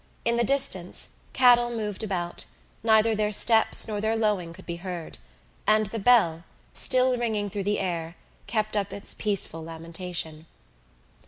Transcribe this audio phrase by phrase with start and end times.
[0.25, 2.45] In the distance cattle moved about;
[2.81, 5.19] neither their steps nor their lowing could be heard;
[5.67, 6.43] and the bell,
[6.73, 8.15] still ringing through the air,
[8.47, 10.47] kept up its peaceful lamentation.